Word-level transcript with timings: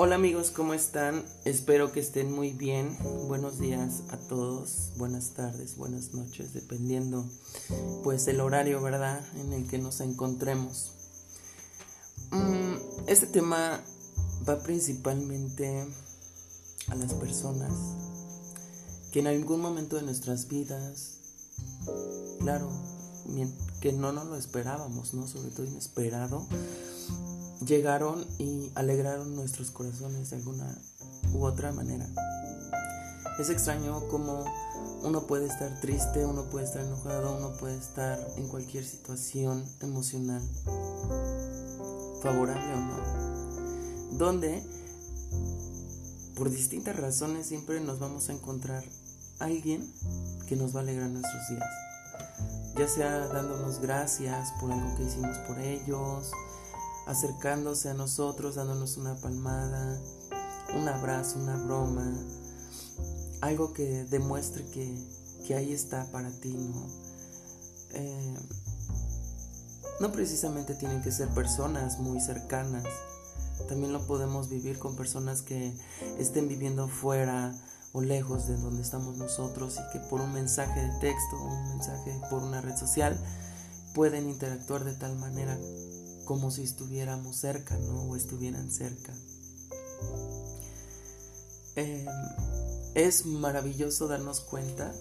Hola 0.00 0.14
amigos, 0.14 0.52
¿cómo 0.52 0.74
están? 0.74 1.24
Espero 1.44 1.90
que 1.90 1.98
estén 1.98 2.32
muy 2.32 2.52
bien. 2.52 2.96
Buenos 3.26 3.58
días 3.58 4.04
a 4.10 4.16
todos, 4.16 4.92
buenas 4.96 5.30
tardes, 5.30 5.76
buenas 5.76 6.14
noches, 6.14 6.54
dependiendo 6.54 7.28
pues 8.04 8.28
el 8.28 8.38
horario, 8.40 8.80
¿verdad? 8.80 9.20
En 9.40 9.52
el 9.52 9.66
que 9.66 9.78
nos 9.78 10.00
encontremos. 10.00 10.92
Mm, 12.30 12.76
este 13.08 13.26
tema 13.26 13.82
va 14.48 14.62
principalmente 14.62 15.84
a 16.86 16.94
las 16.94 17.14
personas 17.14 17.72
que 19.10 19.18
en 19.18 19.26
algún 19.26 19.60
momento 19.60 19.96
de 19.96 20.02
nuestras 20.02 20.46
vidas, 20.46 21.18
claro, 22.38 22.70
que 23.80 23.92
no 23.92 24.12
nos 24.12 24.26
lo 24.26 24.36
esperábamos, 24.36 25.12
¿no? 25.12 25.26
Sobre 25.26 25.50
todo 25.50 25.66
inesperado, 25.66 26.46
llegaron 27.64 28.26
y 28.38 28.70
alegraron 28.74 29.34
nuestros 29.34 29.70
corazones 29.70 30.30
de 30.30 30.36
alguna 30.36 30.78
u 31.32 31.44
otra 31.44 31.72
manera. 31.72 32.06
Es 33.38 33.50
extraño 33.50 34.08
como 34.08 34.44
uno 35.02 35.26
puede 35.26 35.46
estar 35.46 35.80
triste, 35.80 36.24
uno 36.24 36.44
puede 36.44 36.64
estar 36.64 36.84
enojado, 36.84 37.36
uno 37.36 37.56
puede 37.56 37.78
estar 37.78 38.18
en 38.36 38.48
cualquier 38.48 38.84
situación 38.84 39.64
emocional, 39.80 40.42
favorable 42.22 42.74
o 42.74 42.80
no, 42.80 44.18
donde 44.18 44.62
por 46.34 46.50
distintas 46.50 46.96
razones 46.96 47.46
siempre 47.46 47.80
nos 47.80 47.98
vamos 47.98 48.28
a 48.28 48.32
encontrar 48.32 48.84
alguien 49.38 49.92
que 50.48 50.56
nos 50.56 50.74
va 50.74 50.80
a 50.80 50.82
alegrar 50.82 51.10
nuestros 51.10 51.48
días, 51.48 51.68
ya 52.76 52.88
sea 52.88 53.28
dándonos 53.28 53.80
gracias 53.80 54.52
por 54.60 54.72
algo 54.72 54.96
que 54.96 55.04
hicimos 55.04 55.36
por 55.46 55.58
ellos, 55.60 56.32
acercándose 57.08 57.88
a 57.88 57.94
nosotros, 57.94 58.56
dándonos 58.56 58.98
una 58.98 59.16
palmada, 59.16 59.98
un 60.76 60.86
abrazo, 60.86 61.38
una 61.38 61.56
broma, 61.56 62.12
algo 63.40 63.72
que 63.72 64.04
demuestre 64.04 64.64
que, 64.66 65.54
ahí 65.54 65.72
está 65.72 66.12
para 66.12 66.30
ti, 66.30 66.52
¿no? 66.52 66.86
Eh, 67.94 68.38
no 69.98 70.12
precisamente 70.12 70.74
tienen 70.74 71.00
que 71.00 71.10
ser 71.10 71.28
personas 71.28 71.98
muy 71.98 72.20
cercanas, 72.20 72.84
también 73.66 73.94
lo 73.94 74.06
podemos 74.06 74.50
vivir 74.50 74.78
con 74.78 74.94
personas 74.94 75.40
que 75.40 75.74
estén 76.18 76.46
viviendo 76.46 76.88
fuera 76.88 77.54
o 77.92 78.02
lejos 78.02 78.46
de 78.48 78.58
donde 78.58 78.82
estamos 78.82 79.16
nosotros 79.16 79.78
y 79.78 79.92
que 79.94 80.00
por 80.10 80.20
un 80.20 80.34
mensaje 80.34 80.78
de 80.78 80.98
texto 81.00 81.42
un 81.42 81.68
mensaje 81.70 82.20
por 82.28 82.42
una 82.42 82.60
red 82.60 82.76
social 82.76 83.18
pueden 83.94 84.28
interactuar 84.28 84.84
de 84.84 84.92
tal 84.92 85.16
manera 85.16 85.58
como 86.28 86.50
si 86.50 86.62
estuviéramos 86.62 87.38
cerca, 87.38 87.78
¿no? 87.78 88.02
O 88.02 88.14
estuvieran 88.14 88.70
cerca. 88.70 89.14
Em, 91.74 92.04
es 92.94 93.24
maravilloso 93.24 94.08
darnos 94.08 94.40
cuenta 94.40 94.92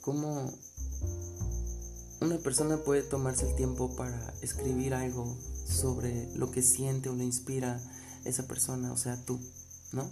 cómo 0.00 0.52
una 2.20 2.36
persona 2.38 2.78
puede 2.78 3.02
tomarse 3.02 3.48
el 3.48 3.54
tiempo 3.54 3.94
para 3.94 4.34
escribir 4.42 4.92
algo 4.92 5.36
sobre 5.64 6.34
lo 6.34 6.50
que 6.50 6.62
siente 6.62 7.08
o 7.10 7.14
le 7.14 7.22
inspira 7.22 7.80
esa 8.24 8.48
persona, 8.48 8.90
o 8.90 8.96
sea, 8.96 9.24
tú, 9.24 9.38
¿no? 9.92 10.10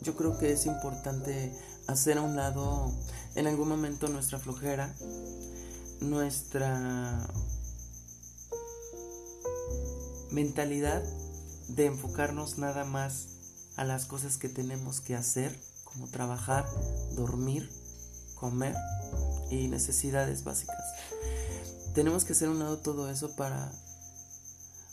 yo 0.00 0.16
creo 0.16 0.38
que 0.38 0.52
es 0.52 0.64
importante 0.64 1.52
hacer 1.86 2.16
a 2.16 2.22
un 2.22 2.34
lado 2.34 2.94
en 3.34 3.46
algún 3.46 3.68
momento 3.68 4.08
nuestra 4.08 4.38
flojera, 4.38 4.94
nuestra 6.00 7.28
mentalidad 10.30 11.02
de 11.68 11.86
enfocarnos 11.86 12.58
nada 12.58 12.84
más 12.84 13.28
a 13.76 13.84
las 13.84 14.06
cosas 14.06 14.38
que 14.38 14.48
tenemos 14.48 15.00
que 15.00 15.14
hacer, 15.14 15.58
como 15.84 16.08
trabajar, 16.08 16.66
dormir, 17.14 17.70
comer 18.34 18.74
y 19.50 19.68
necesidades 19.68 20.44
básicas. 20.44 20.84
Tenemos 21.94 22.24
que 22.24 22.32
hacer 22.32 22.48
un 22.48 22.58
lado 22.58 22.78
todo 22.78 23.10
eso 23.10 23.34
para 23.36 23.72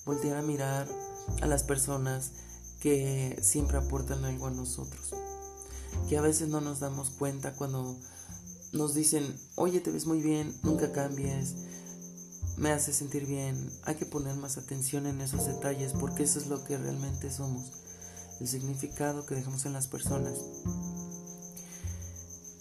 voltear 0.05 0.37
a 0.37 0.41
mirar 0.41 0.87
a 1.41 1.47
las 1.47 1.63
personas 1.63 2.31
que 2.79 3.39
siempre 3.41 3.77
aportan 3.77 4.25
algo 4.25 4.47
a 4.47 4.51
nosotros. 4.51 5.13
Que 6.07 6.17
a 6.17 6.21
veces 6.21 6.49
no 6.49 6.61
nos 6.61 6.79
damos 6.79 7.09
cuenta 7.09 7.53
cuando 7.53 7.97
nos 8.73 8.93
dicen, 8.93 9.35
oye, 9.55 9.79
te 9.79 9.91
ves 9.91 10.05
muy 10.05 10.21
bien, 10.21 10.53
nunca 10.63 10.91
cambies, 10.91 11.55
me 12.57 12.71
hace 12.71 12.93
sentir 12.93 13.25
bien. 13.25 13.71
Hay 13.83 13.95
que 13.95 14.05
poner 14.05 14.35
más 14.35 14.57
atención 14.57 15.07
en 15.07 15.21
esos 15.21 15.45
detalles 15.45 15.93
porque 15.93 16.23
eso 16.23 16.39
es 16.39 16.47
lo 16.47 16.63
que 16.63 16.77
realmente 16.77 17.31
somos, 17.31 17.71
el 18.39 18.47
significado 18.47 19.25
que 19.25 19.35
dejamos 19.35 19.65
en 19.65 19.73
las 19.73 19.87
personas. 19.87 20.39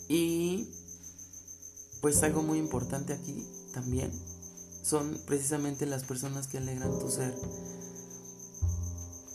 Y 0.09 0.69
pues 2.01 2.23
algo 2.23 2.43
muy 2.43 2.59
importante 2.59 3.13
aquí 3.13 3.47
también 3.73 4.13
son 4.83 5.19
precisamente 5.27 5.87
las 5.87 6.05
personas 6.05 6.47
que 6.47 6.59
alegran 6.59 6.99
tu 6.99 7.11
ser, 7.11 7.35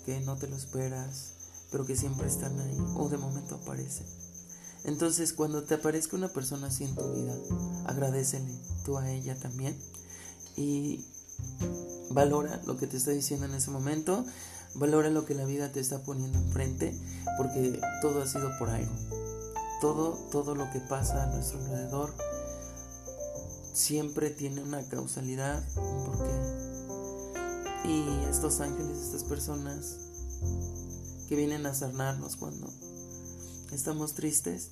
que 0.05 0.19
no 0.21 0.37
te 0.37 0.47
lo 0.47 0.55
esperas, 0.55 1.33
pero 1.71 1.85
que 1.85 1.95
siempre 1.95 2.27
están 2.27 2.59
ahí 2.59 2.77
o 2.95 3.09
de 3.09 3.17
momento 3.17 3.55
aparecen. 3.55 4.05
Entonces, 4.85 5.33
cuando 5.33 5.63
te 5.63 5.73
aparezca 5.73 6.15
una 6.15 6.29
persona 6.29 6.67
así 6.67 6.83
en 6.83 6.95
tu 6.95 7.11
vida, 7.13 7.35
agradecele 7.85 8.53
tú 8.85 8.97
a 8.97 9.11
ella 9.11 9.37
también 9.37 9.77
y 10.59 11.05
valora 12.09 12.61
lo 12.65 12.75
que 12.75 12.85
te 12.85 12.97
está 12.97 13.11
diciendo 13.11 13.45
en 13.45 13.53
ese 13.53 13.71
momento, 13.71 14.25
valora 14.75 15.09
lo 15.09 15.25
que 15.25 15.33
la 15.33 15.45
vida 15.45 15.71
te 15.71 15.79
está 15.79 16.03
poniendo 16.03 16.37
enfrente, 16.37 16.93
porque 17.37 17.79
todo 18.01 18.21
ha 18.21 18.27
sido 18.27 18.51
por 18.59 18.69
algo. 18.69 18.91
Todo, 19.79 20.11
todo 20.29 20.55
lo 20.55 20.69
que 20.71 20.81
pasa 20.81 21.23
a 21.23 21.27
nuestro 21.27 21.59
alrededor 21.59 22.13
siempre 23.71 24.29
tiene 24.31 24.61
una 24.61 24.83
causalidad, 24.89 25.63
un 25.77 26.03
porqué. 26.03 26.29
Y 27.85 28.25
estos 28.29 28.59
ángeles, 28.59 28.97
estas 28.97 29.23
personas 29.23 29.95
que 31.29 31.37
vienen 31.37 31.65
a 31.65 31.73
sanarnos 31.73 32.35
cuando 32.35 32.69
estamos 33.71 34.13
tristes, 34.13 34.71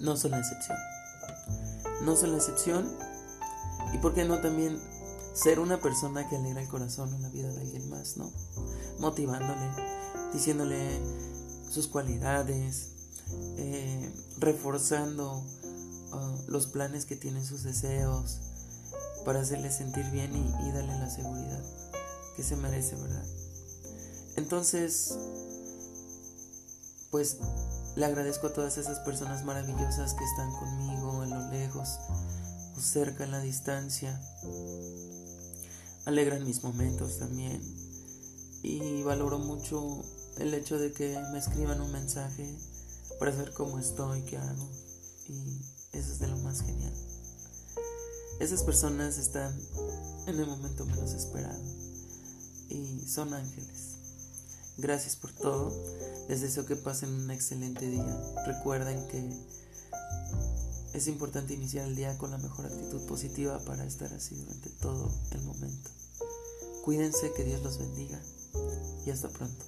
no 0.00 0.16
son 0.16 0.32
la 0.32 0.40
excepción. 0.40 0.78
No 2.02 2.16
son 2.16 2.32
la 2.32 2.38
excepción 2.38 3.07
y 3.92 3.98
por 3.98 4.14
qué 4.14 4.24
no 4.24 4.40
también 4.40 4.80
ser 5.32 5.60
una 5.60 5.80
persona 5.80 6.28
que 6.28 6.36
alegra 6.36 6.60
el 6.60 6.68
corazón 6.68 7.14
en 7.14 7.22
la 7.22 7.28
vida 7.28 7.48
de 7.52 7.60
alguien 7.60 7.88
más, 7.88 8.16
¿no? 8.16 8.32
Motivándole, 8.98 9.70
diciéndole 10.32 11.00
sus 11.70 11.86
cualidades, 11.86 12.90
eh, 13.56 14.12
reforzando 14.38 15.44
uh, 16.12 16.50
los 16.50 16.66
planes 16.66 17.04
que 17.04 17.16
tienen 17.16 17.44
sus 17.44 17.62
deseos 17.62 18.40
para 19.24 19.40
hacerle 19.40 19.70
sentir 19.70 20.10
bien 20.10 20.34
y, 20.34 20.68
y 20.68 20.72
darle 20.72 20.98
la 20.98 21.10
seguridad 21.10 21.62
que 22.36 22.42
se 22.42 22.56
merece, 22.56 22.96
¿verdad? 22.96 23.24
Entonces, 24.36 25.18
pues 27.10 27.38
le 27.96 28.06
agradezco 28.06 28.46
a 28.46 28.52
todas 28.52 28.78
esas 28.78 29.00
personas 29.00 29.44
maravillosas 29.44 30.14
que 30.14 30.24
están 30.24 30.52
conmigo 30.52 31.24
en 31.24 31.30
lo 31.30 31.50
lejos, 31.50 31.98
cerca 32.80 33.24
en 33.24 33.30
la 33.30 33.40
distancia. 33.40 34.20
Alegran 36.06 36.44
mis 36.44 36.62
momentos 36.62 37.18
también. 37.18 37.60
Y 38.62 39.02
valoro 39.02 39.38
mucho 39.38 40.04
el 40.38 40.54
hecho 40.54 40.78
de 40.78 40.92
que 40.92 41.18
me 41.32 41.38
escriban 41.38 41.80
un 41.80 41.92
mensaje 41.92 42.58
para 43.18 43.32
saber 43.32 43.52
cómo 43.52 43.78
estoy, 43.78 44.22
qué 44.22 44.36
hago. 44.36 44.70
Y 45.28 45.60
eso 45.92 46.12
es 46.12 46.18
de 46.18 46.28
lo 46.28 46.36
más 46.38 46.62
genial. 46.62 46.92
Esas 48.40 48.62
personas 48.62 49.18
están 49.18 49.58
en 50.26 50.38
el 50.38 50.46
momento 50.46 50.86
menos 50.86 51.12
esperado. 51.12 51.62
Y 52.68 53.06
son 53.08 53.34
ángeles. 53.34 53.96
Gracias 54.76 55.16
por 55.16 55.32
todo. 55.32 55.72
Les 56.28 56.40
deseo 56.40 56.64
que 56.64 56.76
pasen 56.76 57.10
un 57.10 57.30
excelente 57.30 57.88
día. 57.88 58.16
Recuerden 58.46 59.08
que 59.08 59.28
es 60.98 61.06
importante 61.06 61.54
iniciar 61.54 61.86
el 61.86 61.94
día 61.94 62.18
con 62.18 62.32
la 62.32 62.38
mejor 62.38 62.66
actitud 62.66 63.00
positiva 63.06 63.60
para 63.60 63.84
estar 63.84 64.12
así 64.12 64.34
durante 64.34 64.68
todo 64.70 65.08
el 65.30 65.42
momento. 65.42 65.90
Cuídense, 66.84 67.32
que 67.36 67.44
Dios 67.44 67.62
los 67.62 67.78
bendiga 67.78 68.20
y 69.06 69.10
hasta 69.10 69.28
pronto. 69.28 69.64